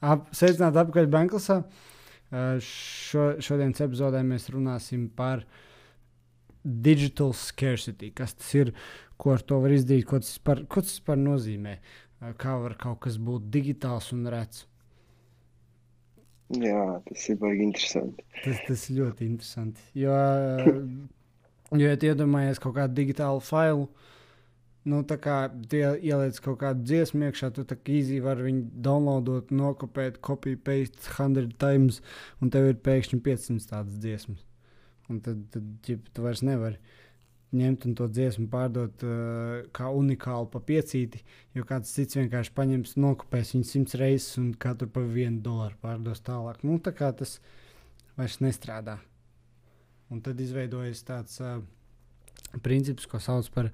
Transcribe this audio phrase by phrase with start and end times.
[0.00, 1.60] ap, sveicināt apakaļ Banklasā.
[2.30, 5.42] Uh, šo, šodienas epizodē mēs runāsim par
[6.62, 8.12] digital scarcity.
[8.14, 8.74] Kas tas ir,
[9.20, 12.76] ko ar to var izdarīt, ko tas par, ko tas par nozīmē, uh, kā var
[12.80, 14.66] kaut kas būt digitāls un rets.
[16.50, 18.24] Jā, tas ir baigi interesanti.
[18.42, 19.84] Tas, tas ir ļoti interesanti.
[20.02, 20.16] Jo,
[21.78, 23.86] jo ja iedomājies kaut kādu digitālu failu,
[24.88, 25.36] nu, tā kā
[25.72, 30.56] tie ieliec kaut kādu dziesmu iekšā, tu tā kā īzī vari viņu downloadot, nokopēt, copy
[30.56, 32.00] paste 100 times,
[32.40, 34.46] un tev ir pēkšņi 500 tādas dziesmas.
[35.10, 36.78] Un tad, tad ģip, tu vairs nevari
[37.56, 41.22] ņemt un to dziesmu pārdot uh, kā unikālu pa piecīti,
[41.56, 46.22] jo kāds cits vienkārši paņems, nokopēs viņu simts reizes un katru pa vienu dolāru pārdos
[46.26, 46.62] tālāk.
[46.66, 47.40] Nu, tā kā tas
[48.18, 49.00] vairs nestrādā.
[50.10, 51.58] Un tad izveidojas tāds uh,
[52.62, 53.72] princips, ko sauc par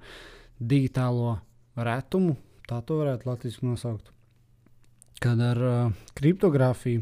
[0.59, 1.37] digitālo
[1.77, 2.37] retumu,
[2.69, 4.13] tā to varētu latviešu nosaukt.
[5.21, 7.01] Kad ar uh, kriptogrāfiju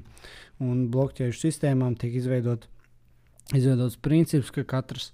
[0.63, 2.69] un blokķēžu sistēmām tiek izveidot,
[3.51, 5.11] izveidots princips, ka katrs,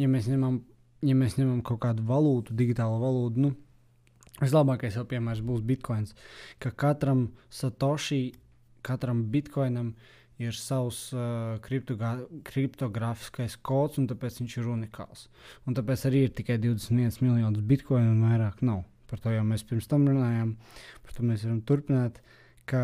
[0.00, 0.62] ja mēs ņemam
[1.04, 3.52] ja mēs ņemam kaut kādu valūtu, digitālu valūtu, nu,
[4.40, 6.14] vislabākais jau piemērs būs bitkoins.
[6.62, 8.34] Ka katram satoshi,
[8.86, 10.17] katram bitkoinam ir
[10.54, 15.26] savs uh, kriptogrāfiskais kods, un tāpēc viņš ir unikāls.
[15.66, 18.84] Un tāpēc arī ir tikai 21 miljonus bitkoinu un vairāk nav.
[19.10, 20.52] Par to jau mēs pirms tam runājām,
[21.02, 22.20] par to mēs varam turpināt,
[22.68, 22.82] ka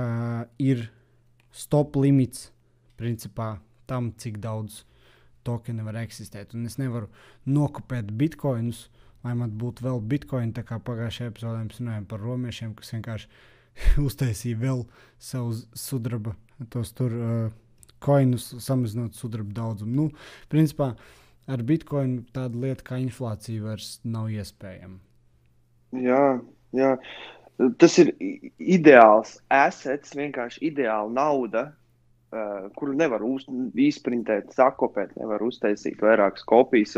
[0.58, 0.88] ir
[1.55, 2.48] stop limits
[2.98, 4.83] principā tam, cik daudz
[5.44, 6.55] tokeni var eksistēt.
[6.56, 7.11] Un es nevaru
[7.46, 8.89] nokopēt bitkoinus,
[9.24, 10.55] lai man būtu vēl bitkoini.
[10.56, 13.28] Tā kā pagājušajā epizodē mēs runājām par romiešiem, kas vienkārši
[14.06, 14.84] uztaisīja vēl
[15.19, 16.34] savu sudraba,
[16.72, 17.53] tos tur uh,
[18.05, 19.94] koinus, samazinot sudraba daudzumu.
[19.94, 20.08] Nu,
[20.53, 20.92] principā
[21.50, 24.98] ar bitkoinu tāda lieta kā inflācija vairs nav iespējama.
[26.05, 26.25] Jā,
[26.75, 26.97] jā.
[27.79, 28.11] Tas ir
[28.58, 31.68] ideāls assets, vienkārši ideāla nauda,
[32.35, 33.45] uh, kuru nevar uz,
[33.79, 36.96] izprintēt, sakopēt, nevar uztaisīt vairākas kopijas.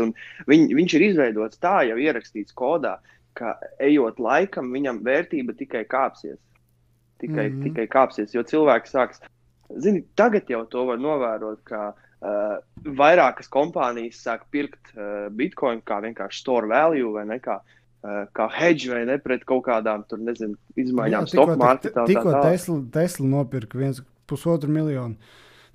[0.49, 2.97] Viņ, viņš ir izveidots tā, jau ierakstīts kodā,
[3.37, 6.39] ka ejot laikam, viņam vērtība tikai kāpsies.
[7.17, 7.63] Tikai, mm -hmm.
[7.63, 9.23] tikai kāpsies, jo cilvēks sāks.
[9.83, 15.99] Zini, tagad jau to var novērot, ka uh, vairākas kompānijas sāk pirkt uh, bitkoinu kā
[16.05, 20.21] vienkārši store value vai ne kā, uh, kā hedge vai ne pret kaut kādām tur,
[20.23, 22.05] nezinu, izmaiņām stock marketā.
[22.05, 25.17] Tikko Tesla, Tesla nopirka viens pusotru miljonu,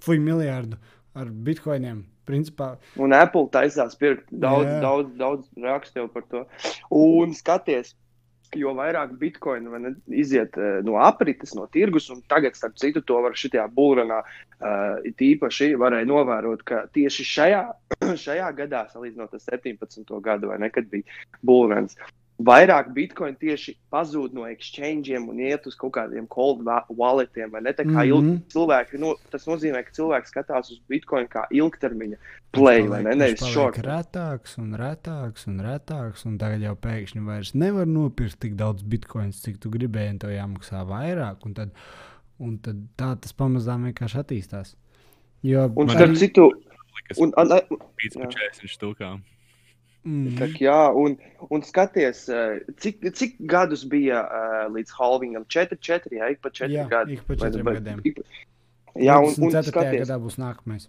[0.00, 0.80] fuj, miljardu
[1.14, 2.06] ar bitkoiniem.
[2.22, 2.76] Principā.
[3.02, 4.76] Un Apple taisās pirkt daudz, Jā.
[4.84, 6.44] daudz, daudz rakstu par to.
[6.94, 7.96] Un skaties,
[8.58, 13.20] jo vairāk bitkoinu ne, iziet uh, no aprites, no tirgus, un tagad, starp citu, to
[13.24, 17.62] var šajā būrānā uh, īpaši varēja novērot, ka tieši šajā,
[18.24, 20.12] šajā gadā, salīdzinot ar 17.
[20.24, 21.96] gadu, vai ne, kad bija būrāns,
[22.40, 27.52] vairāk bitkoinu tieši pazūd no exchangeiem un iet uz kaut kādiem cold walletiem.
[27.52, 28.38] Ne, mm -hmm.
[28.52, 32.16] cilvēki, nu, tas nozīmē, ka cilvēki skatās uz bitkoinu kā ilgtermiņa
[32.52, 33.14] play, vai ne?
[33.14, 33.78] Nevis short.
[33.78, 39.32] Retāks un retāks un retāks, un tagad jau pēkšņi vairs nevar nopirkt tik daudz bitkoinu,
[39.32, 41.46] cik tu gribēji, un tev jāmaksā vairāk.
[41.46, 41.70] Un tad,
[42.38, 44.76] un tad tā tas pamazām vienkārši attīstās.
[45.42, 46.52] Jo, un starp citu,
[47.18, 49.22] un, un, un, 40 stūkām.
[50.02, 50.34] Mm.
[50.34, 51.12] Tak, jā, un,
[51.54, 55.44] un skaties, eh, cik, cik gadus bija uh, līdz halvingam?
[55.46, 57.18] 4, 4, jā, ik pa 4 jā, gadi.
[57.20, 58.00] Ik pa 4 Vai, gadiem.
[58.10, 58.18] Ik,
[58.98, 60.02] jā, un, un skaties.
[60.02, 60.88] gadā būs nākamais.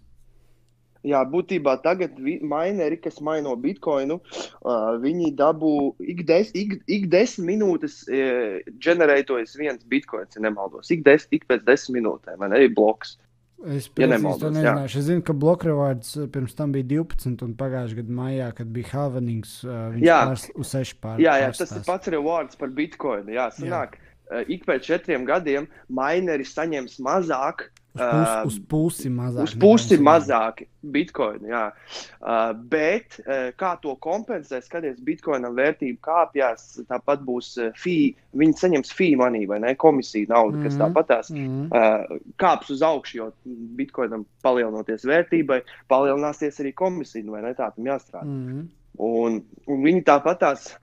[1.04, 7.52] Jā, būtībā tagad mineri, kas maino bitkoinu, uh, viņi dabū ik, des, ik, ik desmit
[7.52, 10.90] minūtes uh, ģenerētojas viens bitkoins, ja nemaldos.
[10.90, 13.18] Ik, des, ik pēc desmit minūtēm, vai ne, ir bloks.
[13.64, 14.98] Es ja nemaldos, to nezināšu.
[14.98, 15.00] Jā.
[15.00, 18.90] Es zinu, ka Blokrevārds eh, pirms tam bija 12, un pagājušajā gadā maijā, kad bija
[18.92, 21.22] Havanings, uh, viņš pārs, uz 6 pār.
[21.22, 23.30] Jā, jā, tas ir pats rewards par Bitcoin.
[23.32, 24.13] Jā, sanāk, jā.
[24.24, 29.44] Uh, ik pēc četriem gadiem mineri saņems mazāk Uz, pus, uh, uz pusi mazāk.
[29.46, 30.64] Uz pusi mazāk
[30.94, 31.62] bitkoinu, jā.
[32.18, 38.90] Uh, bet uh, kā to kompensēt, skaties, bitkoinam vērtība kāpjas, tāpat būs fee, viņi saņems
[38.98, 40.66] fee money vai ne, komisija nauda, mm -hmm.
[40.66, 43.32] kas Mhm, tāpatās uh, kāps uz augšu, jo
[43.78, 48.26] bitkoinam palielinoties vērtībai, palielināsies arī komisija, vai ne, tā tam jāstrādā.
[48.26, 48.66] Mm -hmm.
[48.98, 50.74] Un, un viņi tāpatās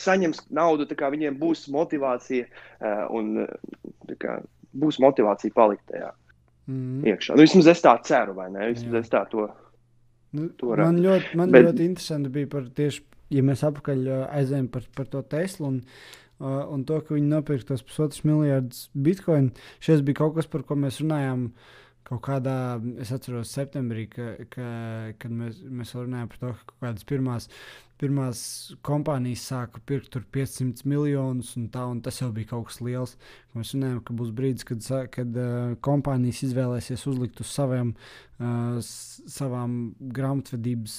[0.00, 3.46] saņems naudu, tā kā viņiem būs motivācija uh, un uh,
[4.08, 4.36] tā kā,
[4.76, 6.12] būs motivācija palikt tajā
[6.66, 7.04] Mm.
[7.06, 7.36] iekšā.
[7.36, 8.64] Nu, vismaz es tā ceru, vai ne?
[8.72, 9.00] Vismaz Jā.
[9.04, 9.44] es tā to.
[10.34, 11.04] Nu, To man redzu.
[11.04, 15.06] ļoti, man Bet- ļoti interesanti bija par tieši, ja mēs apakaļ ā, aizējām par, par
[15.06, 15.76] to Teslu un,
[16.40, 19.52] ā, un to, ka viņi nopirka tos pusotrus miljardus bitkoinu.
[19.78, 21.52] Šis bija kaut kas, par ko mēs runājām
[22.06, 22.56] kaut kādā,
[23.02, 24.66] es atceros, septembrī, ka, ka,
[25.18, 27.48] kad mēs, mēs runājām par to, ka kaut kādas pirmās,
[27.98, 28.40] pirmās
[28.86, 33.16] kompānijas sāka pirkt tur 500 miljonus, un, tā, un tas jau bija kaut kas liels.
[33.56, 34.86] Mēs runājām, ka būs brīdis, kad,
[35.16, 37.94] kad uh, kompānijas izvēlēsies uzlikt uz saviem,
[38.38, 40.98] uh, savām grāmatvedības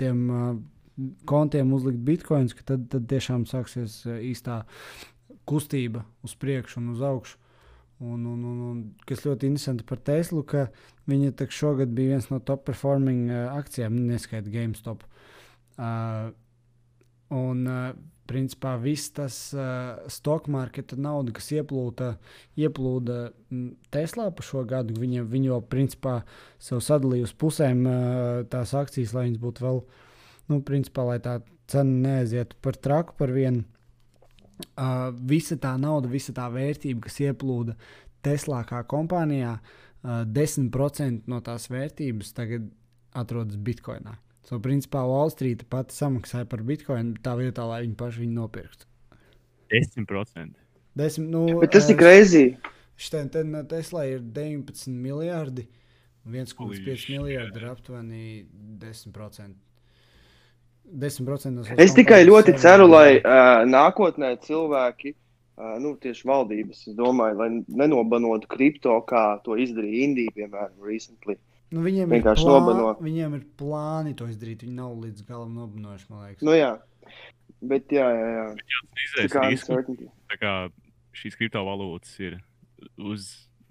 [0.00, 4.64] tiem, uh, kontiem uzlikt bitkoins, ka tad, tad tiešām sāksies uh, īstā
[5.46, 7.38] kustība uz priekšu un uz augšu.
[8.02, 10.66] Un, un, un, un kas ļoti interesanti par Teslu, ka
[11.10, 15.04] viņa šogad bija viens no top performing uh, akcijām, neskaidrs GameStop.
[15.78, 16.32] Uh,
[17.30, 17.92] un, uh,
[18.32, 22.14] principā, viss tas uh, stock marketa nauda, kas ieplūda,
[22.58, 23.18] ieplūda
[23.50, 26.16] mm, Teslā pa šo gadu, viņa, viņa jau principā
[26.62, 29.82] sev sadalīja uz pusēm uh, tās akcijas, lai viņas būtu vēl,
[30.52, 31.40] nu, principā, lai tā
[31.70, 33.66] cena neaizietu par traku par vienu.
[34.72, 37.76] Uh, visa tā nauda, visa tā vērtība, kas ieplūda
[38.22, 42.68] Teslā kā kompānijā, uh, 10% no tās vērtības tagad
[43.18, 44.16] atrodas Bitcoinā.
[44.46, 48.88] So, principā, Wall Street pati samaksāja par Bitcoinu tā vietā, lai viņi paši viņu nopirktu.
[49.72, 50.58] 10%.
[50.98, 52.42] Desmit, nu, Bet tas eh, ir greizi.
[53.00, 55.68] Šitien te no Tesla ir 19 miljardi.
[56.28, 58.24] 1,5 Holy miljardi ir aptuveni
[58.82, 59.54] 10%.
[60.84, 66.98] 10% no Es tikai ļoti ceru, lai uh, nākotnē cilvēki, uh, nu, tieši valdības, es
[66.98, 67.48] domāju, lai
[67.82, 71.38] nenobanotu kripto, kā to izdarīja Indija, piemēram, recently.
[71.72, 72.90] Nu, viņiem, ir plā, nobano.
[73.00, 74.66] viņiem ir plāni to izdarīt.
[74.66, 76.44] Viņi nav līdz galam nobanojuši, man liekas.
[76.44, 76.74] Nu, jā.
[77.64, 78.44] Bet, jā, jā, jā.
[78.58, 80.10] Tā Izraisa kā risku, uncertainty.
[80.28, 80.52] tā kā
[81.16, 82.36] šīs kriptovalūtas ir
[83.00, 83.30] uz,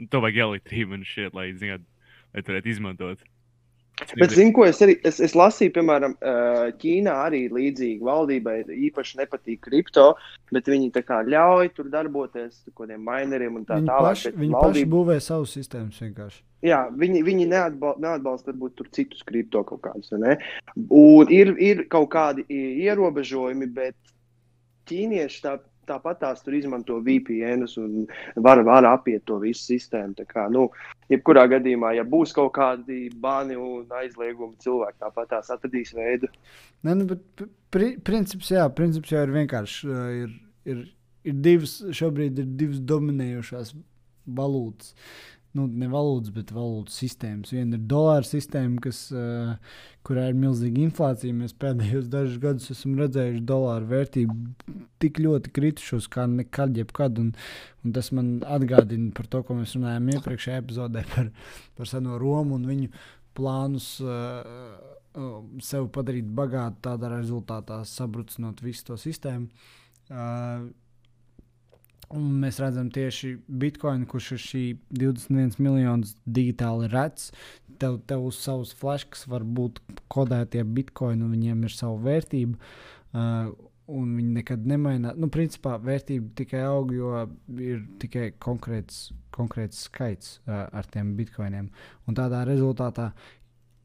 [0.09, 1.85] to vajag elektrību un šeit, lai, zināt,
[2.33, 3.21] lai tu varētu izmantot.
[4.17, 6.15] Bet, zinu, ko es arī es, es lasīju, piemēram,
[6.81, 8.55] Ķīnā arī līdzīgi valdībai
[8.89, 10.15] īpaši nepatīk kripto,
[10.51, 14.07] bet viņi tā kā ļauj tur darboties kaut kādiem mineriem un tā Viņi tālāk.
[14.09, 16.41] paši, bet viņi paši valdība- būvē savus sistēmas vienkārši.
[16.61, 20.11] Jā, viņi, viņi neatbal, neatbalsta varbūt tur citus kripto kaut kādus.
[20.11, 20.37] vai ne?
[20.89, 23.95] Un ir, ir kaut kādi ierobežojumi, bet
[24.89, 25.59] ķīnieši tā,
[25.89, 28.05] tāpat tās tur izmanto VPNus un
[28.35, 30.15] var, var apiet to visu sistēmu.
[30.19, 30.67] Tā Kā, nu,
[31.11, 36.29] jebkurā gadījumā, ja būs kaut kādi bani un aizliegumi, cilvēki tāpat tās atradīs veidu.
[36.85, 39.89] Nē, nu, bet pri, princips, jā, princips jau ir vienkārši.
[39.89, 40.31] uh, Ir,
[40.71, 40.85] ir,
[41.27, 43.75] ir divas, šobrīd ir divas dominējošās
[44.37, 44.95] valūtas.
[45.57, 47.51] Nu, ne valūtas, bet valūtas sistēmas.
[47.51, 51.35] Viena ir dolāra sistēma, kas, uh, kurā ir milzīga inflācija.
[51.35, 54.37] Mēs pēdējos dažus gadus esam redzējuši dolāru vērtību
[55.03, 57.19] tik ļoti kritušos kā nekad, jebkad.
[57.19, 57.33] Un,
[57.83, 61.33] un tas man atgādina par to, ko mēs runājām iepriekšējā epizodē par,
[61.75, 62.93] par seno Romu un viņu
[63.35, 63.93] plānus.
[64.05, 69.51] Uh, uh, sev padarīt bagātu, tādā rezultātā sabrucinot visu to sistēmu.
[70.11, 70.71] Uh,
[72.17, 74.63] un mēs redzam tieši Bitcoin, kurš ir šī
[74.93, 77.31] 21 miljonus digitāli redzams.
[77.81, 79.79] Tev, tev uz savas flashkas var būt
[80.11, 82.59] kodētie bitkoini, un viņiem ir sava vērtība.
[83.11, 83.49] Uh,
[83.91, 85.17] un viņi nekad nemainās.
[85.19, 87.25] Nu, principā vērtība tikai aug, jo
[87.57, 91.71] ir tikai konkrēts, konkrēts skaits uh, ar tiem bitkoiniem.
[92.07, 93.09] Un tādā rezultātā,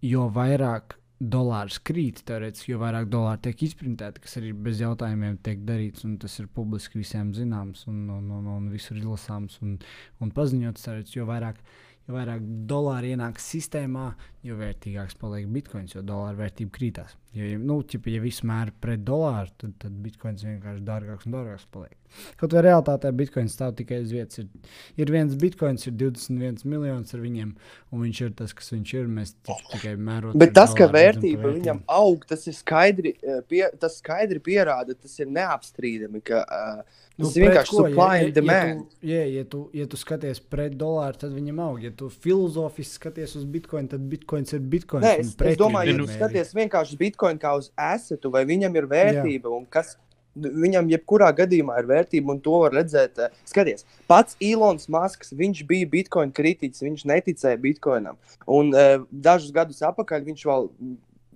[0.05, 5.63] jo vairāk dolārs krīt, teorētiski, jo vairāk dolāru tiek izprintēti, kas arī bez jautājumiem tiek
[5.65, 9.79] darīts, un tas ir publiski visiem zināms, un, un, un, un visur izlasāms un,
[10.21, 10.85] un paziņots.
[10.85, 11.63] Teorētiski, jo vairāk,
[12.07, 14.11] jo vairāk dolāru ienāk sistēmā,
[14.47, 17.17] jo vērtīgāks paliek bitkoins, jo dolāra vērtība krītās.
[17.37, 21.35] Jo, ja, nu, ķipa, ja viss mēra pret dolāru, tad, tad bitkoins vienkārši dārgāks un
[21.35, 21.97] dārgāks paliek.
[22.41, 24.41] Kaut arī realitātē bitkoins stāv tikai uz vietas.
[24.41, 24.71] Ir,
[25.03, 27.50] ir viens bitkoins, ir 21 miljonus ar viņiem,
[27.93, 29.11] un viņš ir tas, kas viņš ir.
[29.19, 30.38] Mēs tikai mērojam.
[30.41, 35.19] Bet tas, ka vērtība viņam aug, tas ir skaidri, eh, pie, tas skaidri pierāda, tas
[35.21, 36.25] ir neapstrīdami.
[36.25, 38.81] Ka, uh, Nu, tas ir vienkārši supply and ja, demand.
[38.83, 41.79] Ja tu, ja, ja, tu, ja tu skaties pret dolāru, tad viņam aug.
[41.81, 44.05] Ja tu filozofiski skaties uz bitkoinu, tad
[44.37, 45.05] bitkoins ir bitkoins.
[45.05, 46.07] Nē, es, es domāju, ir.
[46.16, 49.97] skaties vienkārši uz bitkoinu kā uz assetu, vai viņam ir vērtība, un kas
[50.37, 53.19] viņam jebkurā gadījumā ir vērtība, un to var redzēt.
[53.19, 58.16] eh, Skaties, pats Ilons Masks, viņš bija bitkoina kritiķis, viņš neticēja bitkoinam.
[58.47, 60.69] Un uh, dažus gadus atpakaļ viņš vēl.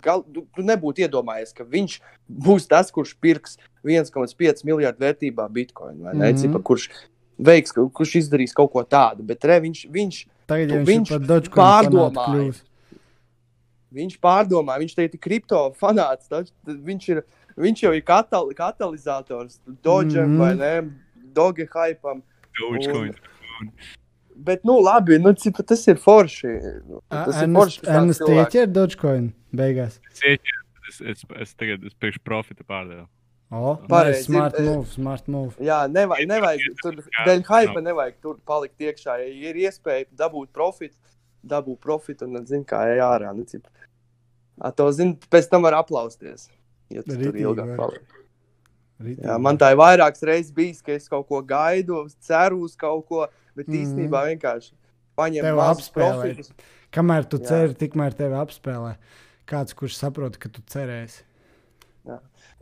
[0.02, 6.04] Gal, tu, tu nebūtu iedomājies, ka viņš būs tas, kurš pirks 1,5 miljardu vērtībā bitkoinu,
[6.04, 6.30] vai ne?
[6.32, 6.36] Mhm.
[6.40, 6.90] Cipa, kurš
[7.40, 9.22] veiks, ka- kurš izdarīs kaut ko tādu.
[9.24, 12.28] Bet re, viņš, viņš, Tagad, ja viņš, viņš viņš par Dogecoin pārdomāja.
[12.32, 12.62] kļūs.
[13.92, 16.28] Viņš pārdomā, viņš te ir kripto fanāts.
[16.28, 17.22] Tad, tad viņš, ir,
[17.56, 20.34] viņš jau ir katal, katalizators Dodgeam Mhm.
[20.34, 20.38] mm -hmm.
[20.38, 20.90] vai ne?
[21.34, 22.22] Doge hypam.
[22.60, 23.14] Dogecoin.
[24.36, 26.48] Bet, nu, labi, nu, cipa, tas ir forši.
[26.88, 27.80] Nu, Tas ir forši.
[27.84, 29.98] ka Ernsts cilvēks- ieķer Dogecoin beigās.
[30.12, 33.06] Es, ieķeru, es, es, es tagad es priekš profita pārdevu.
[33.52, 35.54] O, Pareizi, smart ir, eh, move, smart move.
[35.58, 36.92] Jā, nevajag, nevajag tur
[37.26, 39.18] dēļ hype, nevajag tur palikt iekšā.
[39.18, 40.94] Ja ir iespēja dabūt profitu,
[41.46, 43.34] dabūt profitu un zina, kā ej ārā.
[43.36, 43.66] Nu, cip.
[44.76, 46.48] To zina, pēc tam var aplausties.
[46.90, 47.76] Ja tu tur Ritīgi ilgāk var.
[47.78, 48.16] paliek.
[49.00, 49.24] Ritīgi.
[49.24, 53.06] Jā, man tā ir vairākas reizes bijis, ka es kaut ko gaidu, ceru uz kaut
[53.08, 53.76] ko, bet Mhm.
[53.84, 54.72] īstenībā vienkārši
[55.16, 56.52] paņem Tev mazus profitus.
[56.92, 57.46] Kamēr tu Jā.
[57.46, 58.96] ceri, tikmēr tevi apspēlē.
[59.46, 61.22] Kāds, kurš saprot, ka tu cerēsi.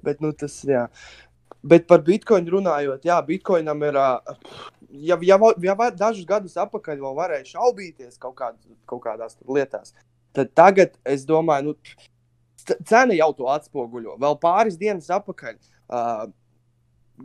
[0.02, 0.88] Bet, nu, tas, jā.
[1.64, 3.94] Bet par bitkoinu runājot, jā, bitkoinam ir.
[3.94, 4.20] ā,
[4.88, 8.56] Ja, ja, ja dažus gadus atpakaļ vēl varēja šaubīties kaut, kād,
[8.88, 9.92] kaut kādās lietās,
[10.32, 14.16] tad tagad es domāju, nu, cena jau to atspoguļo.
[14.20, 16.28] Vēl pāris dienas atpakaļ uh,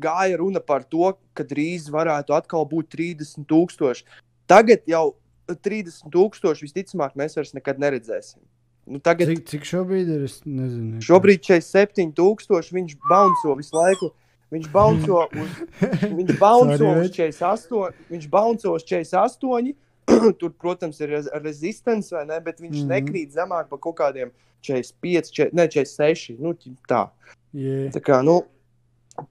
[0.03, 4.03] gāja runa par to, ka drīz varētu atkal būt 30,000.
[4.49, 5.13] Tagad jau
[5.47, 8.41] 30,000 visticamāk mēs vairs nekad neredzēsim.
[8.83, 10.25] Nu, tagad, Cik, cik šobrīd ir?
[10.27, 10.99] Es nezinu.
[11.03, 14.11] Šobrīd 47,000 viņš bounco visu laiku.
[14.53, 15.55] Viņš bounco uz,
[16.03, 17.19] viņš bounco uz već.
[17.19, 18.05] 48.
[18.13, 19.73] Viņš bounco uz 48.
[20.39, 22.39] Tur, protams, ir rezistence, vai ne?
[22.43, 22.81] Bet viņš mm.
[22.81, 22.91] -hmm.
[22.95, 24.33] nekrīt zemāk par kaut kādiem
[24.63, 26.37] 45, 4, ne 46.
[26.39, 26.53] Nu,
[26.89, 27.07] tā.
[27.53, 27.91] Yeah.
[27.93, 28.41] tā kā, nu,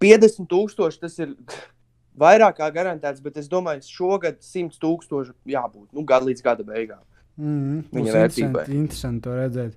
[0.01, 1.35] 50,000 tas ir
[2.25, 7.03] vairāk kā garantēts, bet es domāju, ka šogad 100,000 jābūt nu, gadu līdz gada beigām.
[7.41, 8.65] Mm, Viņa būs vērtībai.
[8.69, 9.77] interesanti, to redzēt.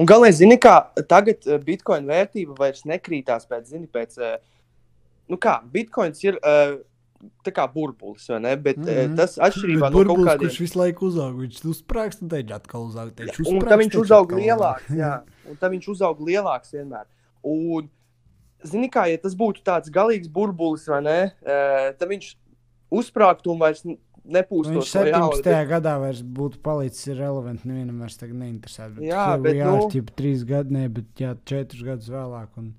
[0.00, 0.74] Un galvenais, zini, kā
[1.08, 4.36] tagad eh, bitkoina vērtība vairs nekrītās pēc, zini, pēc, eh,
[5.30, 6.78] nu kā, bitkoins ir eh,
[7.46, 8.54] tā kā burbulis, vai ne?
[8.60, 8.88] Bet mm.
[8.88, 9.16] -hmm.
[9.20, 10.48] tas atšķirībā Bet no kaut burbulis, kādiem.
[10.48, 13.12] Kurš visu laiku uzaug, viņš uzsprāgst, un tad atkal uzaug.
[13.12, 15.12] Teič, Un uzsprāgst, tad viņš uzaug lielāks, jā.
[15.50, 17.06] Un tad viņš uzaug lielāks vienmēr.
[17.46, 17.88] Un,
[18.64, 22.34] zini, kā, ja tas būtu tāds galīgs burbulis, vai ne, eh, tad viņš
[22.90, 23.84] uzsprāgtu un vairs
[24.28, 24.72] nepūstos.
[24.74, 25.44] Viņš no jauna, 17.
[25.44, 27.64] bet- gadā vairs būtu palicis irrelevant.
[27.68, 28.88] Nevienam vairs tagad neinteresē.
[28.96, 32.48] Bet Jā, bet, are, nu- ķip, trīs gadi, ne, bet jā, četrus gadus vēlāk.
[32.56, 32.74] Un...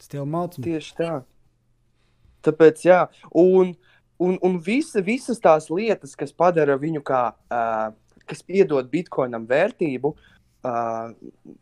[0.00, 0.64] Stila mācība.
[0.64, 1.14] Tieši tā.
[2.46, 3.00] Tāpēc, jā,
[3.36, 3.74] un,
[4.18, 7.90] un, un visa, visas tās lietas, kas padara viņu kā, uh,
[8.30, 11.12] kas piedod bitkoinam vērtību, uh,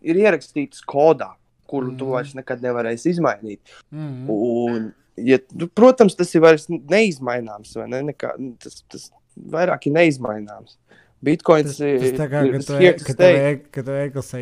[0.07, 1.33] ir ierakstītas kodā,
[1.69, 1.99] kuru mm.
[1.99, 2.13] tu Mhm.
[2.15, 3.75] vairs nekad nevarēsi izmainīt.
[3.91, 4.31] Mm.
[4.31, 4.93] Un,
[5.27, 8.03] ja, nu, protams, tas ir vairs neizmaināms, vai ne?
[8.11, 9.09] Nekā, tas, tas
[9.53, 10.79] vairāk ir neizmaināms.
[11.25, 13.39] Bitcoins Tas, tas tā kā, ir to kad tu, stay.
[13.51, 13.59] e-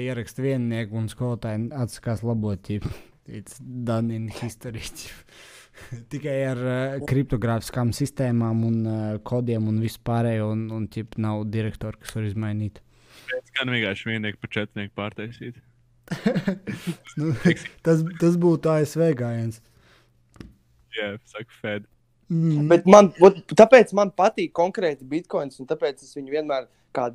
[0.04, 2.68] ieraksti viennieku un skolotāji atsakās labot,
[3.26, 4.83] it's done in history.
[6.12, 11.97] Tikai ar uh, kriptogrāfiskām sistēmām un uh, kodiem un vispārējo, un, un ķip, nav direktora,
[12.00, 12.80] kas var izmainīt.
[13.37, 15.61] Es gan vienkārši viennieku par četrnieku pārtaisīt.
[17.16, 17.33] Nu,
[17.85, 19.62] tas, tas būtu ASV gājiens.
[20.97, 21.87] Jā, saka, Fed.
[22.33, 22.67] Mm.
[22.71, 27.11] Bet man, vot, tāpēc man patīk konkrēti bitkoins, un tāpēc es viņu vienmēr kā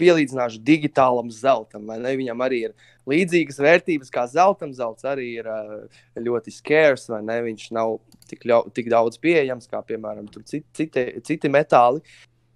[0.00, 1.86] pielīdzināšu digitālam zeltam.
[1.86, 2.14] vai ne?
[2.18, 2.74] Viņam arī ir
[3.10, 4.74] līdzīgas vērtības kā zeltam.
[4.76, 7.38] Zelts arī ir uh, ļoti scarce, vai ne?
[7.46, 7.98] Viņš nav
[8.30, 12.02] tik, ļau, tik daudz pieejams kā, piemēram, tur citi, citi, citi metāli.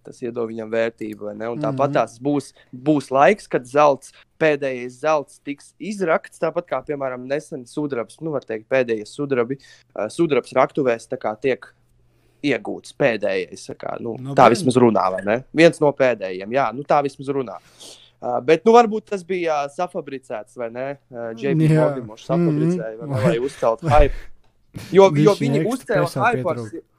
[0.04, 1.94] Tas iedod viņam vērtību, vai tāpat Mhm.
[1.96, 6.38] tās būs, būs laiks, kad zelts, pēdējais zelts tiks izrakts.
[6.38, 9.58] Tāpat kā, piemēram, nesen sudrabs, nu, var teikt, pēdējie sudrabi,
[9.96, 11.64] uh, sudrabs raktuvēs tā kā tiek
[12.44, 13.70] iegūts pēdējais.
[13.80, 15.44] Kā, nu, No no tā vismaz runā, vai ne?
[15.54, 17.56] Viens no pēdējiem, jā, nu, tā vismaz runā.
[18.24, 20.98] Uh, bet, nu, varbūt tas bija uh, safabricēts, vai ne?
[21.10, 21.80] Uh, JP Jā.
[21.80, 23.44] Morgan mums safabricēja, vai Mhm.
[23.44, 24.14] uzceltu hype.
[24.92, 26.93] Jo, jo viņi uzcēla hype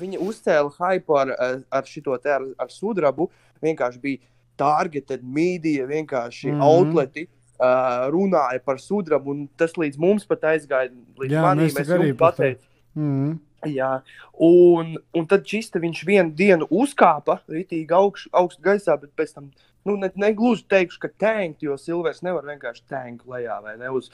[0.00, 3.30] viņi uzcēla hype ar, uh, ar šo te ar, ar sudrabu.
[3.62, 4.22] Vienkārši bija
[4.58, 6.58] targeted media, vienkārši mm.
[6.58, 6.66] -hmm.
[6.66, 7.28] outleti.
[7.62, 10.90] Uh, runāja par sudrabu, un tas līdz mums pat aizgāja.
[11.20, 13.38] Līdz Jā, manim, mēs arī pateicu, Mm.
[13.70, 14.02] Jā,
[14.42, 19.50] un, un tad čista viņš vienu dienu uzkāpa rītīgi augš, augstu gaisā, bet pēc tam
[19.86, 24.10] nu, ne, negluži teikšu, ka tankt, jo Silvers nevar vienkārši tankt lejā vai ne uz.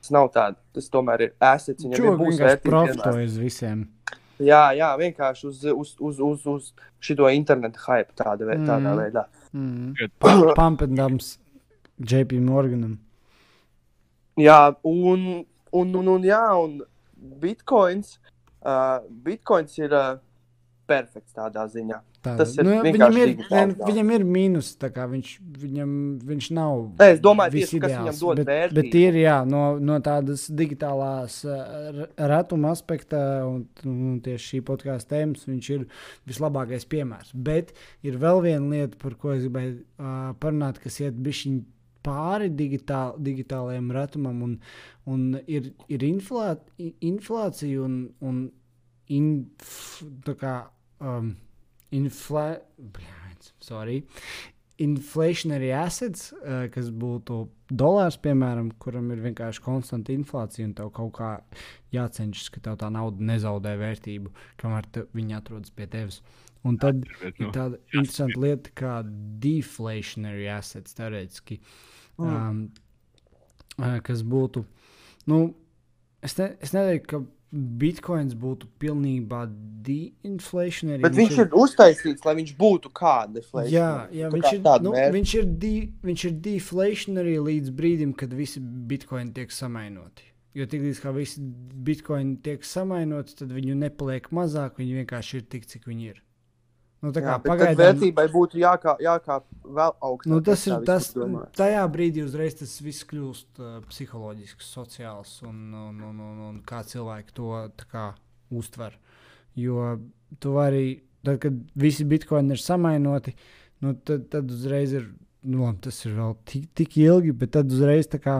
[0.00, 1.84] Tas nav tāds, tas tomēr ir assets.
[1.84, 3.00] Viņam ir Čūka būs vērtīgi vienmēr.
[3.00, 3.82] profitoja uz visiem.
[4.40, 6.72] Jā, jā, vienkārši uz, uz, uz, uz, uz
[7.04, 8.98] šito internetu hype tāda, vei, tādā Mhm.
[9.00, 9.24] veidā.
[9.52, 10.54] Mm.
[10.56, 11.38] Pampendams
[12.00, 12.98] JP Morganam.
[14.38, 16.80] Jā, un, un, un, un, jā, un
[17.42, 18.18] bitkoins,
[18.64, 20.16] uh, bitkoins ir uh,
[20.90, 21.98] perfekts tādā ziņā.
[22.20, 24.74] Tā, Tas ir nu, viņam, ir, ne, viņam ir mīnus.
[24.80, 25.30] Viņš,
[25.62, 25.94] viņam,
[26.28, 26.82] viņš nav.
[27.00, 28.76] Nē, es domāju, tieši, visideāls, kas viņam dod bet, vērtību.
[28.80, 35.14] Bet ir jā, no, no tādas digitālās uh, retuma aspekta, un, un tieši šī podkāstu
[35.14, 35.88] tēmas, viņš ir
[36.28, 37.32] vislabākais piemērs.
[37.32, 37.72] Bet
[38.04, 41.60] ir vēl viena lieta, par ko es gribēju uh, parunāt, kas iet bišķiņ
[42.04, 44.56] pāri digitāl, digitālajiem retumam, un,
[45.10, 48.44] un ir, ir inflā, inflācija un, un
[49.10, 49.74] inf,
[50.26, 50.54] tā kā,
[51.00, 51.34] um,
[51.94, 52.46] inflā,
[52.96, 54.00] bļāc, sorry,
[54.80, 61.12] inflationary assets, uh, kas būtu dolārs, piemēram, kuram ir vienkārši konstanta inflācija, un tev kaut
[61.18, 61.32] kā
[61.94, 66.22] jācenšas, ka tev tā nauda nezaudē vērtību, kamēr te, viņi atrodas pie tevis.
[66.64, 68.94] Un tad Bet, ir nu, tāda interesanta lieta, kā
[69.40, 71.56] deflationary assets, teorētiski,
[72.20, 72.66] um,
[73.78, 74.64] uh, kas būtu.
[75.30, 75.42] Nu,
[76.24, 79.42] es, ne, es neteiktu, ka bitkoins būtu pilnībā
[79.86, 81.02] deinflationary.
[81.02, 83.74] Bet viņš ir uztaisīts, lai viņš būtu kāda deflācija.
[83.74, 85.14] Jā, jā Tā viņš, kā ir, nu, mērķa.
[85.16, 85.74] viņš, ir de,
[86.06, 90.28] viņš ir deflationary līdz brīdim, kad visi bitkoini tiek samainoti.
[90.54, 91.42] Jo tiklīdz kā visi
[91.86, 96.22] bitkoini tiek samainoti, tad viņu nepaliek mazāk, viņi vienkārši ir tik, cik viņi ir.
[97.00, 100.28] Nu, tā kā Jā, pagaidām, vērtībai būtu jākā, jākāp vēl augstāk.
[100.28, 101.06] nu, tas ir tas,
[101.56, 106.82] tajā brīdī uzreiz tas viss kļūst uh, psiholoģisks, sociāls un, un, un, un, un kā
[106.84, 107.54] cilvēki to
[107.88, 108.10] kā,
[108.52, 108.98] uztver.
[109.56, 109.94] Jo
[110.44, 113.32] tu vari, tad, kad visi bitkoini ir samainoti,
[113.80, 115.10] nu, tad, tad uzreiz ir.
[115.40, 118.34] Nu, labi, tas ir vēl tik, tik ilgi, bet tad uzreiz tā kā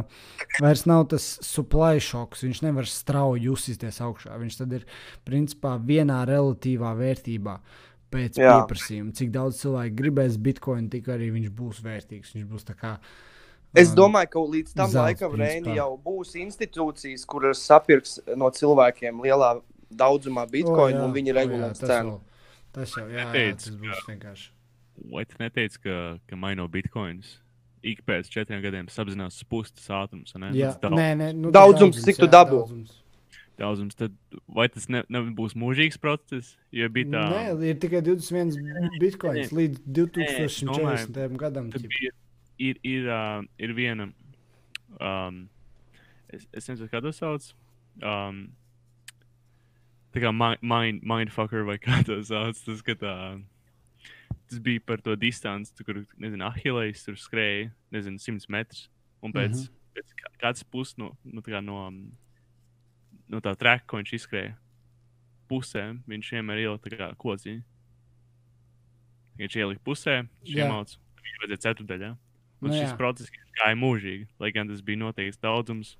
[0.60, 2.42] vairs nav tas supply šoks.
[2.44, 4.36] Viņš nevar strauji justies augšā.
[4.36, 4.84] Viņš tad ir
[5.24, 7.54] principā vienā relatīvā vērtībā
[8.12, 8.54] pēc Jā.
[8.60, 9.14] pieprasījuma.
[9.16, 12.34] Cik daudz cilvēku gribēs bitkoinu, tik arī viņš būs vērtīgs.
[12.36, 12.96] Viņš būs kā.
[13.70, 15.36] Es um, domāju, ka līdz tam zelts laikam.
[15.38, 19.58] Reini jau būs institūcijas, kuras sapirks no cilvēkiem lielā
[19.90, 22.16] daudzumā bitkoinu, O, jā, un viņi jā, regulēs tas cenu.
[22.74, 24.50] Tas jau jā, jā, Neteicu, tas būs vienkārši.
[25.10, 27.38] Vai tu neteici, ka, ka maino bitkoinus?
[27.80, 30.34] Ik pēc četriem gadiem apzinās pustas ātrums.
[30.36, 30.50] Ne?
[30.58, 32.60] Jā, nē, nē, nu, Daudzums, tas cik tu jā, dabū?
[33.60, 33.96] Daudzums.
[33.98, 34.16] Tad
[34.48, 36.56] vai tas ne, nebūs mūžīgs process?
[36.74, 41.06] Jo bija tā, Nē, ir tikai 21 bitkoins līdz domāju.
[41.12, 41.38] 2040.
[41.40, 41.70] gadam.
[41.74, 41.94] tad ķip.
[41.94, 42.14] bija,
[42.70, 44.10] ir, ir, uh, ir viena.
[45.00, 45.44] Um,
[46.32, 47.52] es, es nezinu, kā to sauc.
[48.00, 48.48] Um,
[50.14, 52.58] tā kā mi- mind, mindfucker vai kā to sauc.
[52.66, 53.14] Tas, ka tā,
[54.50, 58.88] tas bija par to distanci, kur, nezinu, ahilējs tur skrēja, nezinu, 100 metrus.
[59.20, 59.68] Un pēc, mm.
[59.68, 59.94] -hmm.
[59.96, 61.80] pēc kā- kāds puses no, nu, no,
[63.30, 64.54] no tā treka, ko viņš izskrēja,
[65.50, 67.62] pusē viņš vienmēr ielika tā kā kociņu.
[69.40, 72.10] Viņš ielika pusē, iemācīja, viņam vajadzēja ceturdaļā.
[72.10, 72.28] Un
[72.60, 72.96] Nu nu, šis jā.
[72.98, 75.94] process gāja mūžīgi, lai gan tas bija noteikts daudzums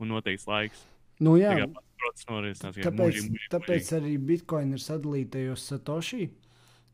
[0.00, 0.80] un noteikts laiks.
[1.20, 1.52] Nu, jā,
[2.00, 3.98] process norisinās tāpēc, mūžīgi, mūžīgi, tāpēc mūžīgi.
[4.00, 6.30] arī bitkoini ir sadalīti tajos satoshi.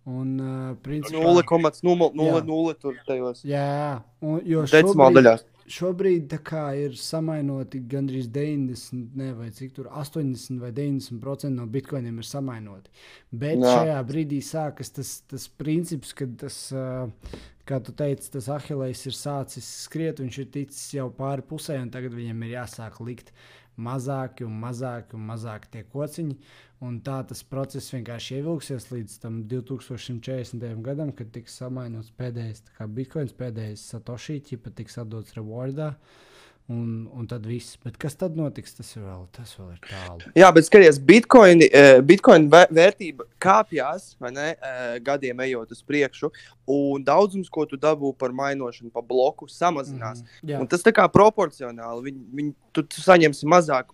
[0.03, 5.45] Un, uh, principā, 0,00 tur tajos Jā, un, jo šobrīd.
[5.73, 6.35] Šobrīd
[6.79, 12.93] ir samainoti gandrīz 90, ne, vai cik tur 80 vai 90% no bitkoiniem ir samainoti.
[13.31, 13.65] Bet Jā.
[13.65, 13.79] Jā.
[13.79, 16.59] šajā brīdī sākas tas, tas princips, kad tas,
[17.69, 21.91] kā tu teici, tas ahilējs ir sācis skriet, viņš ir ticis jau pāri pusē, un
[21.95, 23.33] tagad viņam ir jāsāk likt
[23.77, 26.37] mazāki un mazāki un mazāki tie kociņi.
[26.83, 30.65] Un tā tas process vienkārši ievilksies līdz tam 2040.
[30.83, 35.93] gadam, kad tiks samainots pēdējais bitkoins, pēdējais satoshi, ķipa tiks atdots rewardā.
[36.71, 37.75] Un, un tad viss.
[37.83, 38.73] Bet kas tad notiks?
[38.79, 40.29] Tas ir vēl, tas vēl ir tālu.
[40.39, 46.31] Jā, bet skaties, bitkoini, eh, bitkoina vē- vērtība kāpjas ne, eh, gadiem ejot uz priekšu,
[46.71, 50.23] un daudzums, ko tu dabū par mainošanu pa bloku, samazinās.
[50.47, 52.07] Jā, Un tas tā kā proporcionāli.
[52.09, 53.91] Viņi, viņi, tu, tu saņemsi mazāk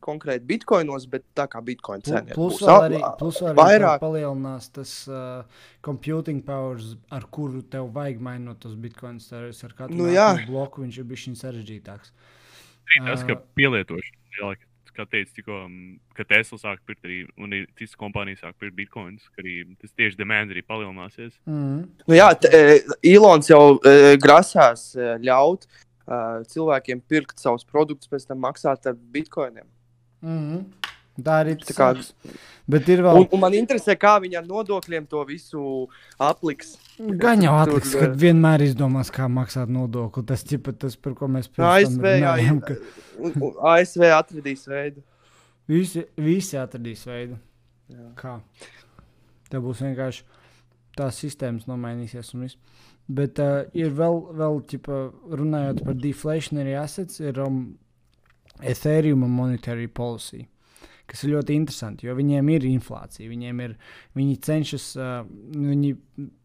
[0.00, 4.00] konkrēti bitkoinos, bet tā kā bitkoina cena Plus būs vēl ap- arī, plus arī vairāk.
[4.00, 5.42] palielinās tas uh,
[5.86, 9.30] computing powers, ar kuru tev vajag mainot tos bitkoinus.
[9.32, 10.08] Ar ar katru Nu
[10.48, 12.12] bloku viņš ir bijis sarežģītāks.
[12.90, 13.42] Arī tas, ka Ā.
[13.54, 14.54] pielietošana, jā,
[15.00, 18.76] kā teicu, tikko, mm, ka Tesla sāk pirkt arī, un arī citas kompānijas sāk pirkt
[18.76, 21.36] bitkoinus, ka arī tas tieši demand arī palielināsies.
[21.46, 21.84] Mm.
[22.08, 22.80] Nu, jā, e,
[23.12, 25.70] Ilons jau e, grasās e, ļaut e,
[26.52, 29.68] cilvēkiem pirkt savus produktus, pēc tam maksāt ar bitkoiniem.
[30.22, 30.64] Mm.
[31.20, 32.38] Tā arī Tā kā- tas ir.
[32.70, 35.88] Bet ir vēl Un, un man interesē, kā viņi ar nodokļiem to visu
[36.20, 36.76] apliks.
[36.98, 40.24] Gan jau Tur, atliks, eh, kad vienmēr izdomās, kā maksāt nodokli.
[40.26, 41.48] Tas ir tas, par ko mēs
[42.60, 42.76] ka
[43.18, 45.02] un- un ASV atradīs veidu.
[45.68, 47.38] Visi, visi atradīs veidu,
[47.90, 48.14] Jā.
[48.16, 48.40] kā.
[49.50, 50.22] Tev būs vienkārši
[50.96, 52.56] tās sistēmas nomainīsies un viss.
[53.08, 57.76] Bet uh, ir vēl, vēl ķipa, runājot par deflationary assets, ir um,
[58.62, 60.46] Ethereum monetary policy.
[61.10, 63.26] Kas ir ļoti interesanti, jo viņiem ir inflācija.
[63.26, 63.72] Viņiem ir,
[64.14, 65.96] viņi cenšas, uh, viņi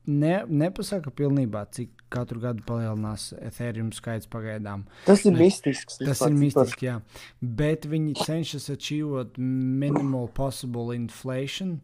[0.09, 4.87] ne, nepasaka pilnībā, cik katru gadu palielinās Ethereum skaits pagaidām.
[5.05, 5.43] Tas ir Ne.
[5.43, 5.99] mistisks.
[5.99, 6.39] Tas ir cipars.
[6.39, 7.01] mistiski, jā.
[7.41, 11.81] Bet viņi cenšas achievot minimal possible inflation.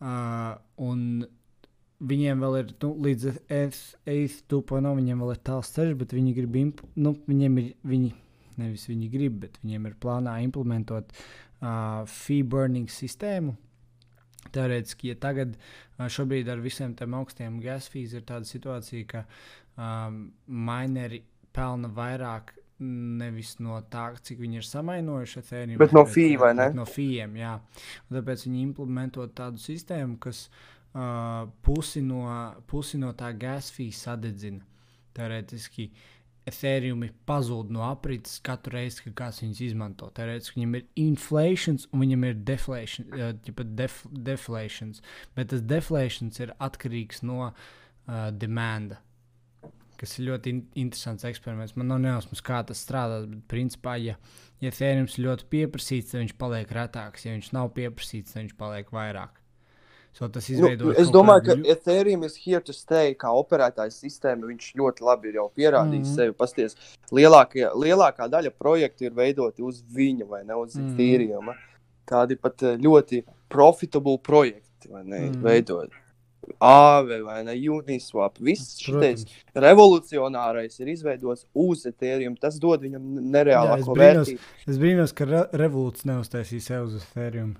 [0.00, 1.26] Uh, un
[2.02, 4.94] viņiem vēl ir nu, līdz 8,2.0.
[4.98, 8.12] Viņiem vēl ir tāls ceļš, bet viņi grib, imp- nu, viņiem ir, viņi,
[8.60, 13.56] nevis viņi grib, bet viņiem ir plānā implementot uh, fee burning sistēmu.
[14.54, 15.56] Teorētiski, ja tagad
[15.98, 19.24] šobrīd ar visiem tiem augstiem gas fees ir tāda situācija, ka
[19.76, 21.20] um, mineri
[21.52, 26.68] pelna vairāk nevis no tā, cik viņi ir samainojuši Ethereum, Bet no fee, vai ne?
[26.76, 27.56] No fijiem, jā.
[28.06, 32.22] Un tāpēc viņi implementē tādu sistēmu, kas uh, pusi, no,
[32.70, 34.62] pusi no tā gas fee sadedzina.
[35.18, 35.88] Teorētiski
[36.48, 40.08] Ethereum pazūd no aprites katru reizi, kad kāds viņus izmanto.
[40.16, 43.34] Teorētiski viņam ir inflācijas un viņam ir deflation, uh,
[43.78, 45.02] def, deflations.
[45.36, 47.52] Bet tas deflations ir atkarīgs no uh,
[48.32, 49.02] demanda.
[49.98, 51.74] Kas ir ļoti in interesants eksperiments.
[51.74, 53.26] Man nav nejausmas, kā tas strādās.
[53.26, 54.14] Bet, principā, ja,
[54.62, 57.26] ja Ethereum ir ļoti pieprasīts, tad viņš paliek retāks.
[57.26, 59.42] Ja viņš nav pieprasīts, tad viņš paliek vairāk.
[60.18, 64.48] So, tas Nu, izveido es domāju, ka Ethereum ir here to stay kā operētājs sistēma.
[64.50, 66.08] Viņš ļoti labi ir jau pierādījis mm.
[66.08, 66.16] -hmm.
[66.16, 66.34] sevi.
[66.40, 66.74] Pasties,
[67.14, 70.94] lielākie, lielākā daļa projektu ir veidoti uz viņa vai ne uz mm -hmm.
[70.94, 71.52] Ethereum.
[72.10, 75.20] Tādi pat eh, ļoti profitable projekti, vai ne?
[75.20, 75.32] Mm.
[75.32, 75.42] -hmm.
[75.42, 75.90] Veidot.
[76.58, 77.54] Āve vai ne?
[77.70, 78.40] Uniswap.
[78.40, 82.36] Viss šis revolucionārais ir izveidots uz Ethereum.
[82.36, 84.40] Tas dod viņam nereālāko vērtību.
[84.66, 87.54] Es brīnos, ka re revolūcija neuztaisīja sev uz Ethereum.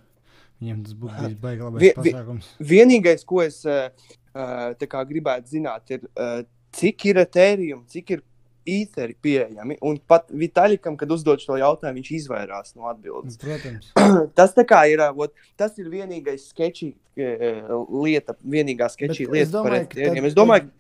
[0.59, 2.47] Viņam tas būtu bijis baigi labs Vi- vi- pasākums.
[2.59, 3.91] Vienīgais, ko es uh,
[4.35, 6.43] kā gribētu zināt, ir, uh,
[6.75, 8.25] cik ir Ethereum, cik ir
[8.69, 9.79] īteri pieejami.
[9.87, 13.39] Un pat Vitaļikam, kad uzdod šo jautājumu, viņš izvairās no atbildes.
[13.41, 13.93] Protams.
[14.39, 14.53] tas
[14.91, 20.29] ir, ot, tas ir vienīgais sketčī lieta, vienīgā sketčī es lieta par domāju, ka tad-
[20.29, 20.71] Es domāju,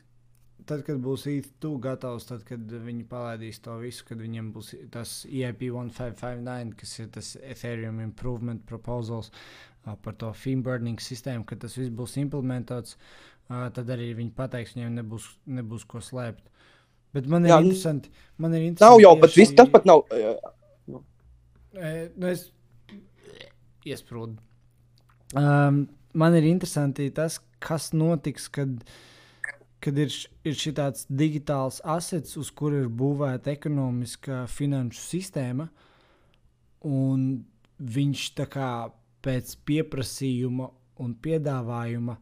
[0.68, 5.22] Tad, kad būs īstenībā gatavs, tad, kad viņi palaidīs to visu, kad viņiem būs tas
[5.24, 9.67] EIP 1559, kas ir tas Ethereum Improvement Proposals uh,
[10.02, 12.96] par to theme burning sistēmu, kad tas viss būs implementēts,
[13.48, 16.44] tad arī viņi pateiks, viņiem nebūs, nebūs ko slēpt.
[17.16, 18.10] Bet man ir Jā, nu, interesanti.
[18.36, 20.04] Man ir nav interesanti jau pat tieši- viss, tas pat nav.
[20.12, 20.36] E,
[22.16, 22.50] Nu, es
[23.86, 24.38] iesprūdu.
[25.36, 28.82] Um, man ir interesanti tas, kas notiks, kad,
[29.84, 30.12] kad ir,
[30.44, 35.68] ir šis digitāls asets, uz kura ir būvēta ekonomiska finanšu sistēma,
[36.88, 37.44] un
[37.78, 38.70] viņš tā kā
[39.28, 40.70] pēc pieprasījuma
[41.04, 42.16] un piedāvājuma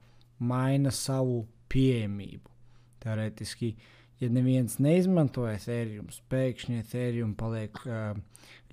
[0.46, 2.50] maina savu pieejamību.
[3.04, 3.70] Teorētiski,
[4.20, 8.16] ja neviens neizmanto Ethereum, pēkšņi Ethereum paliek uh,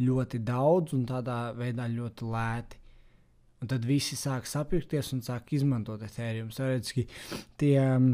[0.01, 2.79] ļoti daudz un tādā veidā ļoti lēti.
[3.63, 6.49] Un tad visi sāk sapirkties un sāk izmantot Ethereum.
[6.51, 7.05] Teorētiski
[7.61, 8.09] tie um,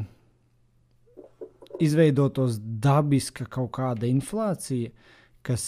[1.82, 4.92] izveidotos dabiska kaut kāda inflācija,
[5.42, 5.64] kas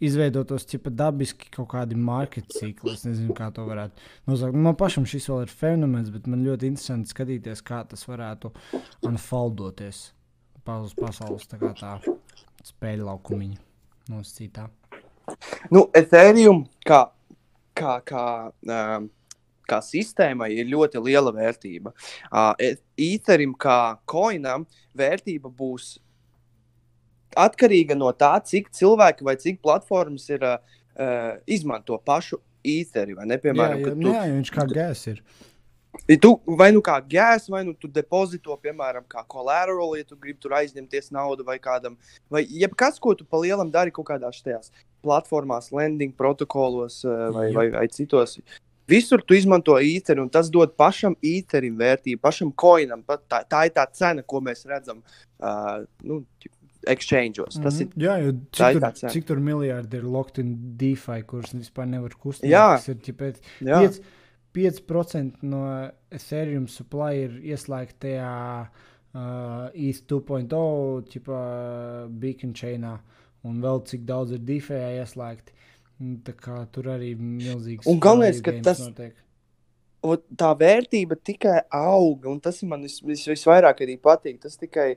[0.00, 2.94] izveidotos tipa dabiski kaut kādi market cikli.
[2.94, 4.56] Es nezinu, kā to varētu nosaukt.
[4.56, 8.52] Man pašam šis vēl ir fenomens, bet man ļoti interesanti skatīties, kā tas varētu
[9.08, 10.08] unfoldoties
[10.70, 11.96] uz pasaules tā tā
[12.62, 13.56] spēļu laukumiņa
[14.12, 14.68] nosacītā.
[15.70, 17.00] Nu, Ethereum kā,
[17.74, 18.24] kā, kā,
[18.66, 19.08] um,
[19.66, 21.92] kā sistēmai ir ļoti liela vērtība.
[22.30, 22.52] Uh,
[22.98, 25.96] Ethereum kā koinam vērtība būs
[27.38, 30.58] atkarīga no tā, cik cilvēki vai cik platformas ir uh,
[31.46, 32.40] izmanto pašu
[33.28, 33.38] ne?
[33.40, 35.22] Piemēram, jā, jā, tu, jā, viņš kā gēs ir.
[36.22, 40.38] Tu vai nu kā gēs, vai nu tu depozito, piemēram, kā collateral, ja tu gribi
[40.42, 41.96] tur aizņemties naudu vai kādam,
[42.30, 44.70] vai jebkas, ko tu pa lielam dari kaut kādās tajās
[45.02, 48.38] platformās, lending protokolos vai, vai, vai citos.
[48.90, 53.04] Visur tu izmanto īsteni, un tas dod pašam īstenim vērtību, pašam koinam.
[53.06, 56.24] Tā, tā ir tā cena, ko mēs redzam uh, nu,
[56.86, 57.60] exchangeos.
[57.62, 57.82] Tas Mhm.
[57.82, 59.12] ir Jā, jo cik tur, tā cena.
[59.12, 62.50] cik tur miljardi ir locked in DeFi, kurus vispār nevar kustināt.
[62.50, 62.76] Jā.
[62.76, 64.00] kas Ir, ķipēt, jā, 5,
[64.52, 68.68] 5% no Ethereum supply ir ieslēgta tajā
[69.12, 72.98] uh, ETH 2.0 ķipa, beacon chainā,
[73.44, 75.50] un vēl cik daudz ir DeFi ieslēgti.
[76.24, 79.12] Tā kā tur arī milzīgs Un galvenais, ka tas- notiek.
[80.02, 84.40] Ot, tā vērtība tikai auga, un tas man vis, vis, visvairāk arī patīk.
[84.40, 84.96] Tas tikai uh,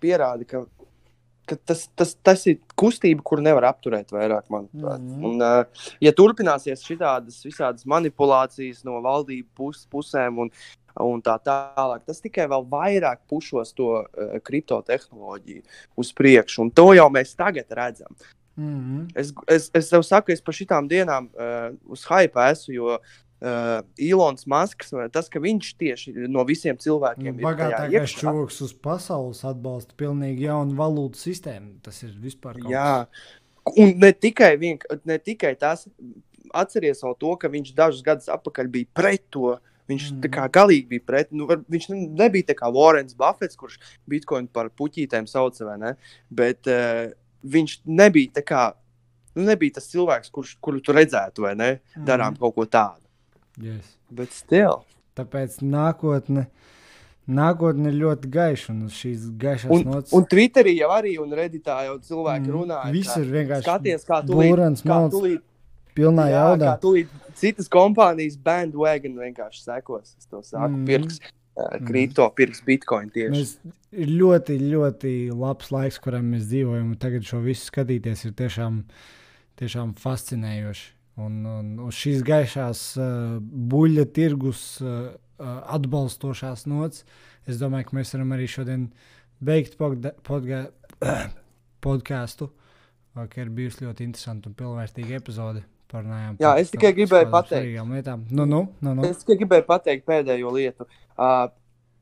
[0.00, 0.64] pierāda, ka,
[1.50, 4.48] ka tas, tas, tas ir kustība, kuru nevar apturēt vairāk.
[4.50, 5.00] manuprāt.
[5.00, 5.24] Mhm.
[5.24, 10.52] Un, uh, ja turpināsies šādas visādas manipulācijas no valdību pus, pusēm un,
[11.00, 15.62] un tā tālāk, tas tikai vēl vairāk pušos to uh, kriptotehnoloģiju
[15.96, 18.14] uz priekšu, un to jau mēs tagad redzam.
[18.56, 19.10] Mm -hmm.
[19.14, 22.98] Es, es, es tev saku, es par šitām dienām uh, uz hype esmu, jo
[23.42, 28.74] uh, Ilons Masks, tas, ka viņš tieši no visiem cilvēkiem Nu, ir Bagātākais čūlis uz
[28.74, 31.78] pasaules atbalsta pilnīgi jaunu valūtu sistēmu.
[31.84, 33.06] Tas ir vispār Jā,
[33.76, 35.86] un ne tikai, vien, ne tikai tas,
[36.56, 39.56] atceries vēl to, ka viņš dažus gadus atpakaļ bija pret to.
[39.90, 40.18] Viņš mm.
[40.22, 40.30] Mhm.
[40.36, 41.32] kā galīgi bija pret.
[41.34, 45.94] Nu, var, viņš ne- nebija kā Warrens Buffets, kurš bitkoinu par puķītēm sauca, vai ne?
[46.30, 47.10] Bet uh,
[47.42, 48.68] viņš nebija kā.
[49.34, 51.70] Nu, nebija tas cilvēks, kurš, kuru tu redzētu, vai ne?
[51.96, 52.38] Darām Mhm.
[52.38, 53.02] kaut ko tādu.
[53.62, 53.96] Yes.
[54.10, 54.84] Bet still.
[55.16, 56.46] Tāpēc nākotne,
[57.28, 58.70] nākotne ir ļoti gaiša.
[58.74, 62.54] Un uz šīs gaišās Un, nots un Twitterī jau arī, un Redditā jau cilvēki Mm,
[62.56, 62.92] runāja.
[62.94, 65.42] visur ka vienkārši Skaties, kā tūlīt, būrens kā malds tūlīt,
[65.94, 66.70] pilnā jā, jaudā.
[66.72, 70.14] kā tūlīt citas kompānijas bandwagon vienkārši sekos.
[70.18, 70.74] Es to Mhm.
[70.82, 70.86] mm.
[70.86, 71.20] pirks
[71.56, 73.30] uh, kripto, pirks bitcoin tieši.
[73.30, 73.56] Mēs
[73.92, 76.96] ir ļoti, ļoti labs laiks, kurā mēs dzīvojam.
[76.98, 78.84] Tagad šo visu skatīties ir tiešām,
[79.58, 80.86] tiešām fascinējoši.
[81.20, 87.04] Un, un uz šīs gaišās uh, buļļa tirgus uh, uh, atbalstošās nots,
[87.50, 88.86] es domāju, ka mēs varam arī šodien
[89.44, 90.70] beigt podga-
[91.84, 92.50] podkāstu.
[93.20, 95.64] Ka ir bijusi ļoti interesanta un pilnvērtīga epizode.
[95.90, 97.72] Parunājām Jā, par es tikai gribēju pateikt.
[98.30, 99.02] Nu, nu, nu, nu.
[99.08, 100.86] Es tikai gribēju pateikt pēdējo lietu.
[101.18, 101.48] Uh,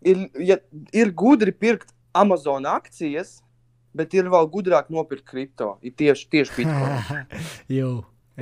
[0.05, 0.59] ir, ja,
[0.93, 3.39] ir gudri pirkt Amazon akcijas,
[3.97, 5.79] bet ir vēl gudrāk nopirkt kripto.
[5.81, 7.25] Ir tieši, tieši bitcoin.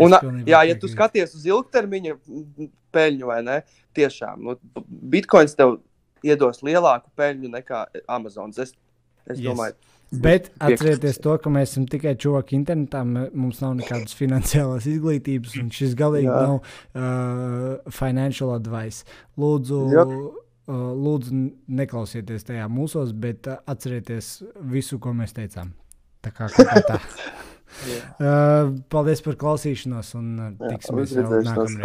[0.03, 2.17] Un, jā, ja tu skaties uz ilgtermiņa
[2.93, 3.61] peļņu, vai ne?
[3.97, 4.57] Tiešām, nu,
[5.13, 5.79] bitkoins tev
[6.27, 8.53] iedos lielāku peļņu nekā Amazon.
[8.57, 8.75] Es,
[9.27, 9.47] es Yes.
[9.49, 9.75] domāju,
[10.13, 13.01] Bet atcerieties to, ka mēs esam tikai čūski internetā.
[13.07, 16.43] Mums nav nekādas finansiālās izglītības, un šis galīgi Jā.
[16.47, 19.03] nav uh, financial advice.
[19.41, 20.29] Lūdzu, uh,
[20.71, 21.41] lūdzu
[21.81, 24.31] neklausieties tajā mūsos, bet uh, atcerieties
[24.71, 25.75] visu, ko mēs teicām.
[26.23, 27.01] Tā kā kā tā.
[28.17, 31.77] Uh, paldies par klausīšanos, un uh, Jā, jau redzēšanos.